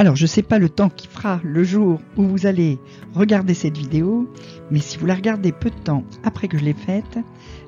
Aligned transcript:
Alors, 0.00 0.16
je 0.16 0.24
ne 0.24 0.28
sais 0.28 0.40
pas 0.40 0.58
le 0.58 0.70
temps 0.70 0.88
qui 0.88 1.06
fera 1.08 1.40
le 1.44 1.62
jour 1.62 2.00
où 2.16 2.22
vous 2.22 2.46
allez 2.46 2.78
regarder 3.12 3.52
cette 3.52 3.76
vidéo, 3.76 4.26
mais 4.70 4.78
si 4.78 4.96
vous 4.96 5.04
la 5.04 5.14
regardez 5.14 5.52
peu 5.52 5.68
de 5.68 5.78
temps 5.84 6.04
après 6.24 6.48
que 6.48 6.56
je 6.56 6.64
l'ai 6.64 6.72
faite, 6.72 7.18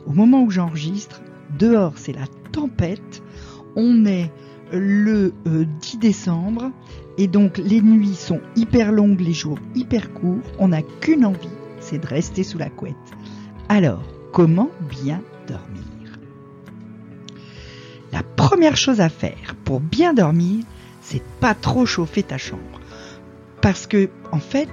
au 0.06 0.12
moment 0.14 0.42
où 0.42 0.50
j'enregistre, 0.50 1.20
dehors 1.58 1.92
c'est 1.96 2.14
la 2.14 2.26
tempête, 2.50 3.22
on 3.76 4.06
est 4.06 4.32
le 4.72 5.34
10 5.44 5.96
euh, 5.96 5.98
décembre 6.00 6.70
et 7.18 7.26
donc 7.26 7.58
les 7.58 7.82
nuits 7.82 8.14
sont 8.14 8.40
hyper 8.56 8.92
longues, 8.92 9.20
les 9.20 9.34
jours 9.34 9.58
hyper 9.74 10.14
courts, 10.14 10.40
on 10.58 10.68
n'a 10.68 10.80
qu'une 10.80 11.26
envie, 11.26 11.50
c'est 11.80 11.98
de 11.98 12.06
rester 12.06 12.44
sous 12.44 12.56
la 12.56 12.70
couette. 12.70 12.96
Alors, 13.68 14.04
comment 14.32 14.70
bien 14.88 15.20
dormir? 15.46 15.82
La 18.10 18.22
première 18.22 18.78
chose 18.78 19.02
à 19.02 19.10
faire 19.10 19.54
pour 19.66 19.80
bien 19.80 20.14
dormir, 20.14 20.64
c'est 21.02 21.22
pas 21.40 21.54
trop 21.54 21.84
chauffer 21.84 22.22
ta 22.22 22.38
chambre. 22.38 22.80
Parce 23.60 23.86
que, 23.86 24.08
en 24.32 24.38
fait, 24.38 24.70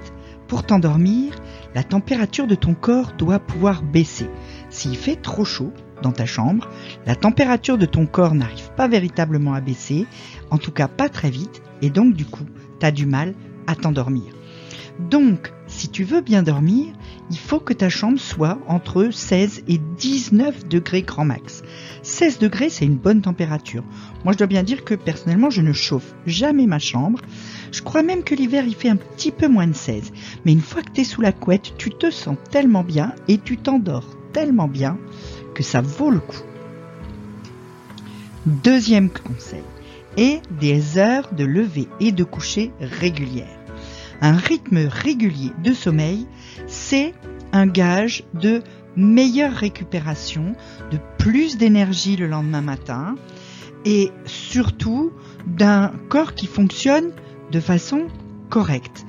pour 0.48 0.64
t'endormir, 0.64 1.34
la 1.74 1.84
température 1.84 2.46
de 2.46 2.54
ton 2.54 2.74
corps 2.74 3.12
doit 3.18 3.38
pouvoir 3.38 3.82
baisser. 3.82 4.28
S'il 4.70 4.96
fait 4.96 5.16
trop 5.16 5.44
chaud 5.44 5.72
dans 6.02 6.12
ta 6.12 6.26
chambre, 6.26 6.68
la 7.06 7.14
température 7.14 7.78
de 7.78 7.86
ton 7.86 8.06
corps 8.06 8.34
n'arrive 8.34 8.70
pas 8.76 8.88
véritablement 8.88 9.54
à 9.54 9.60
baisser, 9.60 10.06
en 10.50 10.58
tout 10.58 10.72
cas 10.72 10.88
pas 10.88 11.08
très 11.08 11.30
vite, 11.30 11.62
et 11.82 11.90
donc 11.90 12.14
du 12.14 12.24
coup, 12.24 12.46
tu 12.80 12.86
as 12.86 12.90
du 12.90 13.06
mal 13.06 13.34
à 13.66 13.74
t'endormir. 13.74 14.32
Donc, 14.98 15.52
si 15.66 15.88
tu 15.88 16.04
veux 16.04 16.20
bien 16.20 16.42
dormir, 16.42 16.94
il 17.30 17.38
faut 17.38 17.60
que 17.60 17.72
ta 17.72 17.88
chambre 17.88 18.18
soit 18.18 18.58
entre 18.66 19.10
16 19.10 19.64
et 19.68 19.78
19 19.78 20.68
degrés 20.68 21.02
grand 21.02 21.24
max. 21.24 21.62
16 22.02 22.38
degrés, 22.38 22.70
c'est 22.70 22.84
une 22.84 22.96
bonne 22.96 23.22
température. 23.22 23.84
Moi, 24.24 24.32
je 24.32 24.38
dois 24.38 24.46
bien 24.46 24.62
dire 24.62 24.84
que 24.84 24.94
personnellement, 24.94 25.50
je 25.50 25.62
ne 25.62 25.72
chauffe 25.72 26.14
jamais 26.26 26.66
ma 26.66 26.78
chambre. 26.78 27.20
Je 27.72 27.82
crois 27.82 28.02
même 28.02 28.24
que 28.24 28.34
l'hiver, 28.34 28.64
il 28.66 28.74
fait 28.74 28.88
un 28.88 28.96
petit 28.96 29.30
peu 29.30 29.48
moins 29.48 29.66
de 29.66 29.74
16. 29.74 30.12
Mais 30.44 30.52
une 30.52 30.60
fois 30.60 30.82
que 30.82 30.92
tu 30.92 31.02
es 31.02 31.04
sous 31.04 31.20
la 31.20 31.32
couette, 31.32 31.74
tu 31.78 31.90
te 31.90 32.10
sens 32.10 32.36
tellement 32.50 32.84
bien 32.84 33.14
et 33.28 33.38
tu 33.38 33.56
t'endors 33.56 34.16
tellement 34.32 34.68
bien 34.68 34.98
que 35.54 35.62
ça 35.62 35.80
vaut 35.80 36.10
le 36.10 36.20
coup. 36.20 36.42
Deuxième 38.46 39.10
conseil, 39.10 39.62
et 40.16 40.40
des 40.60 40.98
heures 40.98 41.32
de 41.34 41.44
lever 41.44 41.88
et 42.00 42.10
de 42.10 42.24
coucher 42.24 42.72
régulières 42.80 43.59
un 44.20 44.36
rythme 44.36 44.86
régulier 44.86 45.52
de 45.62 45.72
sommeil, 45.72 46.26
c'est 46.66 47.14
un 47.52 47.66
gage 47.66 48.24
de 48.34 48.62
meilleure 48.96 49.52
récupération, 49.52 50.54
de 50.90 50.98
plus 51.18 51.56
d'énergie 51.56 52.16
le 52.16 52.26
lendemain 52.26 52.60
matin 52.60 53.14
et 53.84 54.10
surtout 54.24 55.12
d'un 55.46 55.92
corps 56.08 56.34
qui 56.34 56.46
fonctionne 56.46 57.12
de 57.50 57.60
façon 57.60 58.06
correcte. 58.50 59.06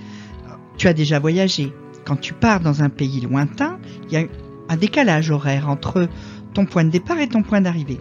Tu 0.78 0.88
as 0.88 0.94
déjà 0.94 1.20
voyagé. 1.20 1.74
Quand 2.06 2.16
tu 2.16 2.34
pars 2.34 2.62
dans 2.62 2.82
un 2.82 2.90
pays 2.90 3.22
lointain, 3.22 3.80
il 4.08 4.14
y 4.14 4.18
a 4.18 4.24
un 4.70 4.78
décalage 4.78 5.30
horaire 5.30 5.70
entre 5.70 6.08
ton 6.54 6.66
point 6.66 6.84
de 6.84 6.90
départ 6.90 7.20
et 7.20 7.28
ton 7.28 7.44
point 7.44 7.62
d'arrivée. 7.62 8.00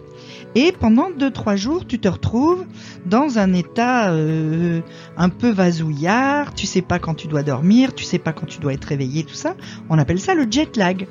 Et 0.55 0.73
pendant 0.73 1.11
2-3 1.11 1.57
jours, 1.57 1.87
tu 1.87 1.99
te 1.99 2.09
retrouves 2.09 2.65
dans 3.07 3.39
un 3.39 3.53
état 3.53 4.11
euh, 4.11 4.81
un 5.17 5.29
peu 5.29 5.51
vasouillard, 5.51 6.55
tu 6.55 6.67
sais 6.67 6.83
pas 6.83 6.99
quand 6.99 7.15
tu 7.15 7.29
dois 7.29 7.43
dormir, 7.43 7.95
tu 7.95 8.05
sais 8.05 8.19
pas 8.19 8.33
quand 8.33 8.47
tu 8.47 8.59
dois 8.59 8.73
être 8.73 8.85
réveillé, 8.85 9.23
tout 9.23 9.35
ça. 9.35 9.55
On 9.89 9.99
appelle 9.99 10.21
ça 10.21 10.35
le 10.35 10.47
jet 10.51 10.77
lag. 10.77 11.07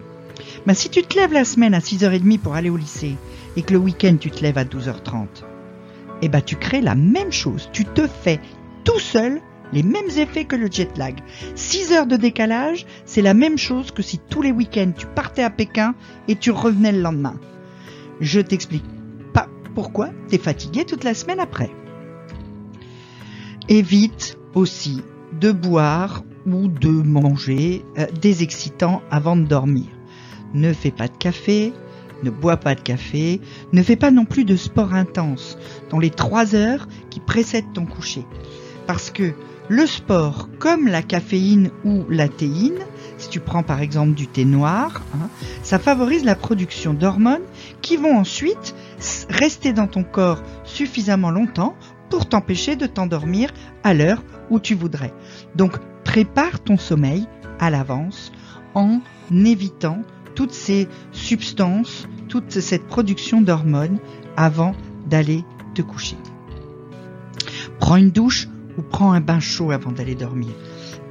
Mais 0.65 0.73
si 0.73 0.89
tu 0.89 1.03
te 1.03 1.17
lèves 1.17 1.33
la 1.33 1.45
semaine 1.45 1.73
à 1.73 1.79
6h30 1.79 2.39
pour 2.39 2.55
aller 2.55 2.69
au 2.69 2.77
lycée 2.77 3.15
et 3.55 3.61
que 3.61 3.73
le 3.73 3.79
week-end 3.79 4.17
tu 4.19 4.29
te 4.29 4.41
lèves 4.41 4.57
à 4.57 4.65
12h30, 4.65 5.27
eh 6.21 6.29
ben 6.29 6.41
tu 6.41 6.57
crées 6.57 6.81
la 6.81 6.95
même 6.95 7.31
chose. 7.31 7.69
Tu 7.71 7.85
te 7.85 8.07
fais 8.07 8.39
tout 8.83 8.99
seul 8.99 9.41
les 9.73 9.83
mêmes 9.83 10.09
effets 10.17 10.45
que 10.45 10.55
le 10.55 10.67
jet 10.71 10.97
lag. 10.97 11.15
6 11.55 11.91
heures 11.93 12.07
de 12.07 12.17
décalage, 12.17 12.85
c'est 13.05 13.21
la 13.21 13.33
même 13.33 13.57
chose 13.57 13.91
que 13.91 14.01
si 14.01 14.19
tous 14.29 14.41
les 14.41 14.51
week-ends 14.51 14.91
tu 14.97 15.05
partais 15.05 15.43
à 15.43 15.49
Pékin 15.49 15.95
et 16.27 16.35
tu 16.35 16.51
revenais 16.51 16.91
le 16.91 17.01
lendemain. 17.01 17.39
Je 18.19 18.39
t'explique 18.39 18.85
pourquoi 19.79 20.09
tu 20.27 20.35
es 20.35 20.37
fatigué 20.37 20.83
toute 20.85 21.05
la 21.05 21.13
semaine 21.13 21.39
après. 21.39 21.71
Évite 23.69 24.37
aussi 24.53 25.01
de 25.39 25.51
boire 25.51 26.23
ou 26.45 26.67
de 26.67 26.89
manger 26.89 27.85
euh, 27.97 28.07
des 28.21 28.43
excitants 28.43 29.01
avant 29.11 29.37
de 29.37 29.45
dormir. 29.45 29.85
Ne 30.53 30.73
fais 30.73 30.91
pas 30.91 31.07
de 31.07 31.15
café, 31.15 31.71
ne 32.23 32.29
bois 32.29 32.57
pas 32.57 32.75
de 32.75 32.81
café, 32.81 33.39
ne 33.71 33.83
fais 33.83 33.95
pas 33.95 34.11
non 34.11 34.25
plus 34.25 34.43
de 34.43 34.55
sport 34.55 34.93
intense 34.93 35.57
dans 35.91 35.99
les 35.99 36.09
trois 36.09 36.55
heures 36.55 36.87
qui 37.09 37.19
précèdent 37.19 37.71
ton 37.73 37.85
coucher. 37.85 38.25
Parce 38.89 39.11
que 39.11 39.33
le 39.67 39.85
sport, 39.85 40.49
comme 40.57 40.87
la 40.87 41.03
caféine 41.03 41.69
ou 41.85 42.05
la 42.09 42.27
théine, 42.27 42.79
si 43.19 43.29
tu 43.29 43.39
prends 43.39 43.61
par 43.61 43.81
exemple 43.81 44.15
du 44.15 44.25
thé 44.25 44.45
noir, 44.45 45.03
hein, 45.13 45.29
ça 45.61 45.77
favorise 45.77 46.25
la 46.25 46.33
production 46.33 46.95
d'hormones 46.95 47.43
qui 47.83 47.97
vont 47.97 48.17
ensuite 48.17 48.73
rester 49.29 49.73
dans 49.73 49.85
ton 49.85 50.03
corps 50.03 50.41
suffisamment 50.63 51.29
longtemps 51.29 51.75
pour 52.09 52.27
t'empêcher 52.27 52.75
de 52.75 52.87
t'endormir 52.87 53.51
à 53.83 53.93
l'heure 53.93 54.23
où 54.49 54.59
tu 54.59 54.73
voudrais. 54.73 55.13
Donc 55.53 55.77
prépare 56.03 56.59
ton 56.59 56.79
sommeil 56.79 57.27
à 57.59 57.69
l'avance 57.69 58.31
en 58.73 59.01
évitant 59.29 60.01
toutes 60.33 60.53
ces 60.53 60.87
substances, 61.11 62.07
toute 62.27 62.59
cette 62.59 62.87
production 62.87 63.39
d'hormones 63.41 63.99
avant 64.35 64.73
d'aller 65.05 65.45
te 65.75 65.83
coucher. 65.83 66.17
Prends 67.79 67.97
une 67.97 68.09
douche 68.09 68.47
prends 68.81 69.11
un 69.11 69.21
bain 69.21 69.39
chaud 69.39 69.71
avant 69.71 69.91
d'aller 69.91 70.15
dormir. 70.15 70.49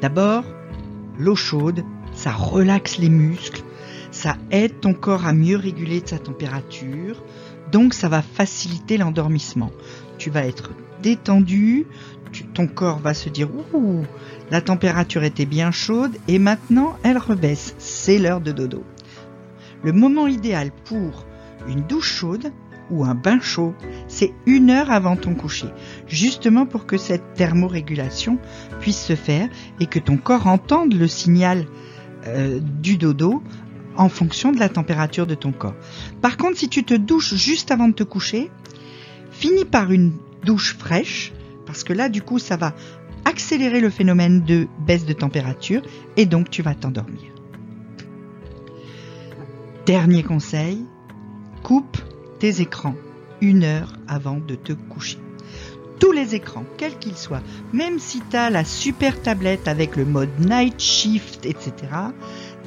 D'abord, 0.00 0.44
l'eau 1.18 1.36
chaude, 1.36 1.84
ça 2.14 2.32
relaxe 2.32 2.98
les 2.98 3.08
muscles, 3.08 3.62
ça 4.10 4.36
aide 4.50 4.80
ton 4.80 4.94
corps 4.94 5.26
à 5.26 5.32
mieux 5.32 5.56
réguler 5.56 6.02
sa 6.04 6.18
température, 6.18 7.22
donc 7.70 7.94
ça 7.94 8.08
va 8.08 8.22
faciliter 8.22 8.96
l'endormissement. 8.96 9.70
Tu 10.18 10.30
vas 10.30 10.46
être 10.46 10.70
détendu, 11.02 11.86
ton 12.54 12.66
corps 12.66 12.98
va 12.98 13.14
se 13.14 13.28
dire 13.28 13.48
ouh, 13.72 14.04
la 14.50 14.60
température 14.60 15.24
était 15.24 15.46
bien 15.46 15.70
chaude 15.70 16.16
et 16.26 16.38
maintenant 16.38 16.96
elle 17.02 17.18
rebaisse, 17.18 17.74
c'est 17.78 18.18
l'heure 18.18 18.40
de 18.40 18.52
dodo. 18.52 18.84
Le 19.82 19.92
moment 19.92 20.26
idéal 20.26 20.70
pour 20.84 21.24
une 21.68 21.82
douche 21.82 22.12
chaude 22.12 22.52
ou 22.90 23.04
un 23.04 23.14
bain 23.14 23.40
chaud, 23.40 23.74
c'est 24.06 24.32
une 24.46 24.70
heure 24.70 24.90
avant 24.90 25.16
ton 25.16 25.34
coucher, 25.34 25.68
justement 26.06 26.66
pour 26.66 26.86
que 26.86 26.96
cette 26.96 27.34
thermorégulation 27.34 28.38
puisse 28.80 29.00
se 29.00 29.14
faire 29.16 29.48
et 29.80 29.86
que 29.86 29.98
ton 29.98 30.16
corps 30.16 30.46
entende 30.46 30.94
le 30.94 31.08
signal 31.08 31.66
euh, 32.26 32.60
du 32.60 32.96
dodo 32.96 33.42
en 33.96 34.08
fonction 34.08 34.52
de 34.52 34.58
la 34.58 34.68
température 34.68 35.26
de 35.26 35.34
ton 35.34 35.52
corps. 35.52 35.74
Par 36.22 36.36
contre, 36.36 36.56
si 36.58 36.68
tu 36.68 36.84
te 36.84 36.94
douches 36.94 37.34
juste 37.34 37.70
avant 37.70 37.88
de 37.88 37.94
te 37.94 38.04
coucher, 38.04 38.50
finis 39.30 39.64
par 39.64 39.90
une 39.90 40.12
douche 40.44 40.76
fraîche, 40.76 41.32
parce 41.66 41.84
que 41.84 41.92
là, 41.92 42.08
du 42.08 42.22
coup, 42.22 42.38
ça 42.38 42.56
va 42.56 42.74
accélérer 43.24 43.80
le 43.80 43.90
phénomène 43.90 44.42
de 44.42 44.68
baisse 44.86 45.04
de 45.04 45.12
température 45.12 45.82
et 46.16 46.26
donc 46.26 46.48
tu 46.48 46.62
vas 46.62 46.74
t'endormir. 46.74 47.32
Dernier 49.84 50.22
conseil, 50.22 50.84
coupe 51.62 51.98
tes 52.38 52.60
écrans 52.60 52.94
une 53.40 53.64
heure 53.64 53.92
avant 54.08 54.38
de 54.38 54.54
te 54.54 54.72
coucher. 54.72 55.18
Tous 56.00 56.12
les 56.12 56.34
écrans, 56.34 56.64
quels 56.76 56.98
qu'ils 56.98 57.16
soient, 57.16 57.42
même 57.72 57.98
si 57.98 58.22
tu 58.30 58.36
as 58.36 58.50
la 58.50 58.64
super 58.64 59.20
tablette 59.20 59.66
avec 59.66 59.96
le 59.96 60.04
mode 60.04 60.30
night 60.38 60.80
shift, 60.80 61.44
etc., 61.44 61.72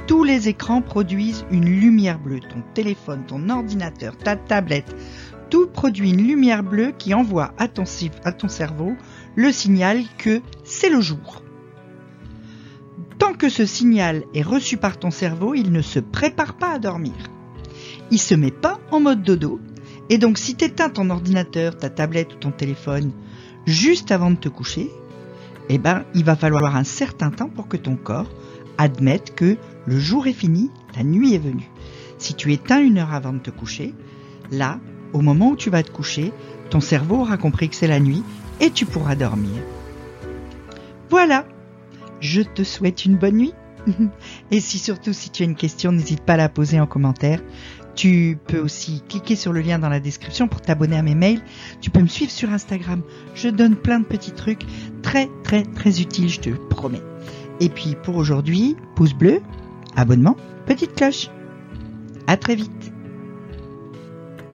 tous 0.08 0.24
les 0.24 0.50
écrans 0.50 0.82
produisent 0.82 1.46
une 1.52 1.66
lumière 1.66 2.20
bleue. 2.20 2.42
Ton 2.42 2.62
téléphone, 2.74 3.24
ton 3.28 3.50
ordinateur, 3.50 4.18
ta 4.18 4.36
tablette, 4.36 4.94
tout 5.50 5.68
produit 5.68 6.12
une 6.12 6.28
lumière 6.28 6.64
bleue 6.64 6.92
qui 6.98 7.14
envoie 7.14 7.54
à 7.58 7.68
ton, 7.68 7.84
à 8.26 8.32
ton 8.32 8.48
cerveau 8.50 8.96
le 9.36 9.52
signal 9.52 10.02
que 10.18 10.42
c'est 10.64 10.90
le 10.90 11.00
jour. 11.00 11.44
Tant 13.18 13.34
que 13.34 13.50
ce 13.50 13.66
signal 13.66 14.24
est 14.34 14.42
reçu 14.42 14.78
par 14.78 14.98
ton 14.98 15.12
cerveau, 15.12 15.54
il 15.54 15.72
ne 15.72 15.82
se 15.82 16.00
prépare 16.00 16.56
pas 16.56 16.72
à 16.72 16.80
dormir. 16.80 17.14
Il 18.12 18.20
se 18.20 18.36
met 18.36 18.52
pas 18.52 18.80
en 18.92 19.00
mode 19.00 19.24
dodo. 19.24 19.60
Et 20.10 20.18
donc 20.18 20.38
si 20.38 20.56
tu 20.56 20.66
éteins 20.66 20.90
ton 20.90 21.10
ordinateur, 21.10 21.78
ta 21.78 21.90
tablette 21.90 22.34
ou 22.34 22.38
ton 22.38 22.52
téléphone 22.52 23.12
juste 23.66 24.12
avant 24.12 24.32
de 24.32 24.36
te 24.36 24.50
coucher, 24.50 24.92
eh 25.70 25.78
ben, 25.78 26.04
il 26.14 26.26
va 26.26 26.36
falloir 26.36 26.76
un 26.76 26.84
certain 26.84 27.32
temps 27.32 27.50
pour 27.50 27.68
que 27.68 27.78
ton 27.78 27.96
corre 27.96 28.30
admette 28.78 29.34
que 29.36 29.58
le 29.86 30.00
jour 30.00 30.28
est 30.28 30.34
fini, 30.34 30.70
la 30.96 31.04
nuit 31.04 31.34
est 31.34 31.40
venue. 31.40 31.70
Si 32.18 32.34
tu 32.34 32.52
éteins 32.52 32.82
une 32.82 32.98
heure 32.98 33.14
avant 33.14 33.34
de 33.34 33.40
te 33.40 33.50
coucher, 33.50 33.94
là, 34.52 34.80
au 35.14 35.22
moment 35.22 35.52
où 35.52 35.56
tu 35.56 35.70
vas 35.70 35.84
te 35.84 35.92
coucher, 35.92 36.34
ton 36.70 36.80
cerveau 36.80 37.22
aura 37.22 37.38
compris 37.38 37.70
que 37.70 37.76
c'est 37.76 37.88
la 37.88 38.00
nuit 38.00 38.24
et 38.60 38.72
tu 38.72 38.86
pourras 38.86 39.16
dormir. 39.16 39.62
Voilà, 41.10 41.46
je 42.20 42.42
te 42.42 42.64
souhaite 42.64 43.06
une 43.06 43.18
bonne 43.18 43.38
nuit. 43.38 43.54
Et 44.52 44.60
si 44.60 44.78
surtout 44.78 45.14
si 45.14 45.30
tu 45.32 45.44
as 45.44 45.46
une 45.46 45.56
question, 45.56 45.92
n'hésite 45.92 46.22
pas 46.22 46.34
à 46.34 46.38
la 46.38 46.50
poser 46.50 46.80
en 46.80 46.86
commentaire. 46.86 47.42
Tu 47.96 48.38
peux 48.48 48.60
aussi 48.60 49.04
cliquer 49.08 49.36
sur 49.36 49.54
le 49.54 49.62
lien 49.62 49.80
dans 49.80 49.90
la 49.90 50.00
description 50.00 50.48
pour 50.48 50.62
t'abonner 50.62 50.98
à 50.98 51.02
mes 51.02 51.16
mails. 51.16 51.42
Tu 51.82 51.90
peux 51.90 52.02
me 52.02 52.08
suivre 52.08 52.32
sur 52.32 52.50
Instagram. 52.50 53.02
Je 53.36 53.50
donne 53.50 53.76
plein 53.76 54.00
de 54.00 54.06
petits 54.06 54.32
trucs 54.32 54.66
très 55.02 55.30
très 55.44 55.64
très 55.64 56.02
utiles, 56.02 56.30
je 56.30 56.40
te 56.40 56.50
promets. 56.50 57.02
Et 57.60 57.70
puis 57.70 57.96
pour 58.02 58.16
aujourd'hui, 58.16 58.76
pouce 58.96 59.14
bleu, 59.14 59.42
abonnement, 59.96 60.38
petite 60.66 60.96
cloche. 60.96 61.30
À 62.28 62.38
très 62.38 62.56
vite. 62.56 62.81